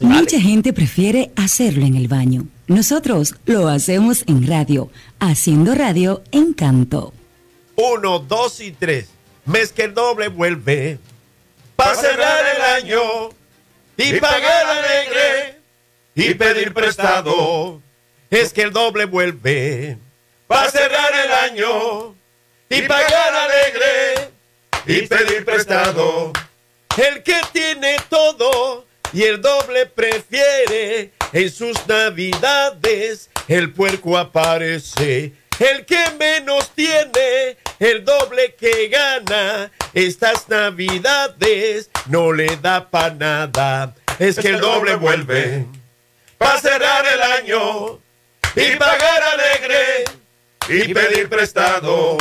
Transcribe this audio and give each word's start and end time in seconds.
Mucha 0.00 0.40
gente 0.40 0.72
prefiere 0.72 1.30
hacerlo 1.36 1.84
en 1.84 1.94
el 1.94 2.08
baño. 2.08 2.46
Nosotros 2.66 3.34
lo 3.44 3.68
hacemos 3.68 4.24
en 4.26 4.46
radio, 4.46 4.90
haciendo 5.20 5.74
radio 5.74 6.22
en 6.32 6.54
canto. 6.54 7.12
Uno, 7.76 8.18
dos 8.18 8.60
y 8.60 8.72
tres. 8.72 9.10
Mes 9.44 9.70
que 9.70 9.84
el 9.84 9.94
doble 9.94 10.28
vuelve. 10.28 10.98
Para 11.76 11.94
cerrar 11.94 12.44
el 12.56 12.84
año 12.84 13.00
y 13.96 14.18
pagar 14.18 14.66
alegre 14.66 15.60
y 16.14 16.34
pedir 16.34 16.72
prestado. 16.72 17.80
Es 18.30 18.52
que 18.52 18.62
el 18.62 18.72
doble 18.72 19.04
vuelve. 19.04 19.98
Para 20.46 20.70
cerrar 20.70 21.12
el 21.24 21.32
año 21.50 22.14
y 22.70 22.82
pagar 22.82 23.34
alegre 23.34 24.30
y 24.86 25.06
pedir 25.06 25.44
prestado. 25.44 26.32
El 26.96 27.22
que 27.22 27.40
tiene 27.52 27.96
todo 28.08 28.86
y 29.12 29.22
el 29.24 29.40
doble 29.40 29.86
prefiere. 29.86 31.12
En 31.32 31.50
sus 31.50 31.86
navidades 31.86 33.30
el 33.48 33.72
puerco 33.72 34.18
aparece. 34.18 35.32
El 35.58 35.86
que 35.86 36.10
menos 36.18 36.70
tiene, 36.74 37.56
el 37.78 38.04
doble 38.04 38.54
que 38.54 38.88
gana. 38.88 39.70
Estas 39.94 40.48
navidades 40.48 41.90
no 42.06 42.32
le 42.32 42.56
da 42.56 42.90
pa' 42.90 43.10
nada. 43.10 43.94
Es 44.18 44.38
que 44.38 44.48
el 44.48 44.60
doble 44.60 44.96
vuelve 44.96 45.66
para 46.38 46.60
cerrar 46.60 47.06
el 47.06 47.22
año 47.22 48.00
y 48.56 48.76
pagar 48.76 49.22
alegre 49.22 50.04
y 50.68 50.92
pedir 50.92 51.28
prestado. 51.28 52.16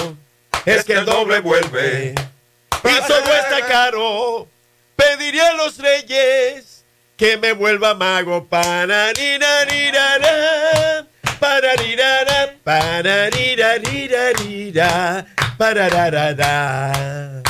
Es 0.66 0.84
que 0.84 0.94
el 0.94 1.06
doble 1.06 1.40
vuelve 1.40 2.14
y 2.84 3.08
todo 3.08 3.34
está 3.36 3.66
caro. 3.68 4.48
Pediría 4.96 5.50
a 5.50 5.54
los 5.54 5.78
reyes 5.78 6.81
que 7.22 7.38
me 7.38 7.54
vuelva 7.54 7.94
mago 7.94 8.48
para 8.50 9.14
para 11.40 11.78
para 12.64 13.30
para 16.36 17.44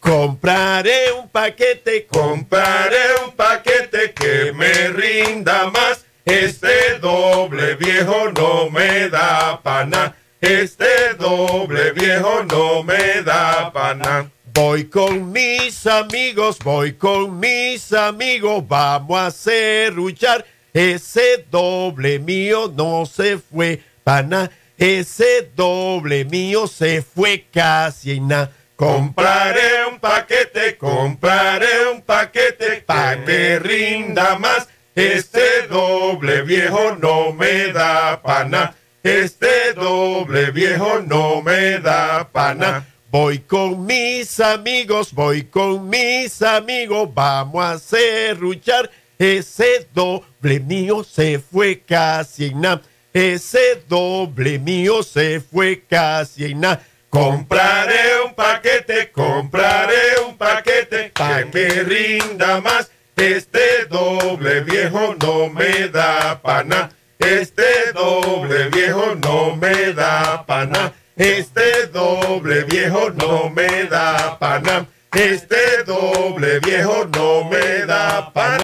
Compraré 0.00 1.12
un 1.12 1.28
paquete, 1.28 2.06
compraré 2.06 3.16
un 3.22 3.32
paquete 3.32 4.14
que 4.14 4.50
me 4.54 4.88
rinda 4.88 5.66
más. 5.66 6.06
Este 6.24 6.98
doble 7.00 7.74
viejo 7.74 8.32
no 8.32 8.70
me 8.70 9.10
da 9.10 9.60
pana. 9.62 10.16
Este 10.40 11.12
doble 11.18 11.92
viejo 11.92 12.44
no 12.44 12.82
me 12.82 13.20
da 13.20 13.70
pana. 13.74 14.30
Voy 14.52 14.84
con 14.84 15.30
mis 15.30 15.86
amigos, 15.86 16.58
voy 16.64 16.94
con 16.94 17.38
mis 17.38 17.92
amigos, 17.92 18.66
vamos 18.66 19.20
a 19.20 19.30
serruchar. 19.30 20.44
Ese 20.72 21.44
doble 21.50 22.18
mío 22.18 22.72
no 22.74 23.06
se 23.06 23.38
fue 23.38 23.80
pana. 24.02 24.50
Ese 24.76 25.50
doble 25.54 26.24
mío 26.24 26.66
se 26.66 27.02
fue 27.02 27.46
casi 27.52 28.12
en 28.12 28.28
nada. 28.28 28.50
Compraré 28.76 29.86
un 29.90 30.00
paquete, 30.00 30.76
compraré 30.78 31.88
un 31.92 32.02
paquete 32.02 32.82
para 32.86 33.24
que 33.24 33.58
rinda 33.58 34.36
más. 34.38 34.68
Este 34.94 35.66
doble 35.68 36.42
viejo 36.42 36.96
no 36.96 37.32
me 37.32 37.72
da 37.72 38.20
pana. 38.20 38.74
Este 39.02 39.74
doble 39.74 40.50
viejo 40.50 41.00
no 41.06 41.40
me 41.42 41.78
da 41.78 42.28
pana. 42.32 42.86
Voy 43.10 43.40
con 43.40 43.86
mis 43.86 44.38
amigos, 44.38 45.12
voy 45.12 45.42
con 45.42 45.88
mis 45.88 46.42
amigos, 46.42 47.12
vamos 47.12 47.64
a 47.64 47.76
serruchar. 47.76 48.88
Ese 49.18 49.88
doble 49.92 50.60
mío 50.60 51.02
se 51.02 51.40
fue 51.40 51.80
casi 51.80 52.46
en 52.46 52.60
nada. 52.60 52.82
Ese 53.12 53.82
doble 53.88 54.60
mío 54.60 55.02
se 55.02 55.40
fue 55.40 55.82
casi 55.90 56.44
en 56.44 56.60
nada. 56.60 56.86
Compraré 57.08 58.22
un 58.24 58.32
paquete, 58.32 59.10
compraré 59.10 60.20
un 60.28 60.38
paquete 60.38 61.10
para 61.12 61.50
que 61.50 61.68
rinda 61.82 62.60
más. 62.60 62.92
Este 63.16 63.86
doble 63.86 64.60
viejo 64.60 65.16
no 65.20 65.48
me 65.48 65.88
da 65.88 66.40
pana. 66.40 66.90
Este 67.18 67.92
doble 67.92 68.68
viejo 68.68 69.16
no 69.16 69.56
me 69.56 69.92
da 69.94 70.46
pana. 70.46 70.92
Este 71.20 71.86
doble 71.88 72.64
viejo 72.64 73.10
no 73.10 73.50
me 73.50 73.84
da 73.84 74.38
pana. 74.38 74.86
Este 75.12 75.84
doble 75.86 76.60
viejo 76.60 77.04
no 77.14 77.44
me 77.44 77.84
da 77.84 78.32
pana. 78.32 78.50